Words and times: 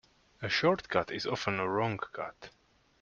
A 0.41 0.49
short 0.49 0.89
cut 0.89 1.11
is 1.11 1.27
often 1.27 1.59
a 1.59 1.69
wrong 1.69 1.99
cut. 1.99 2.49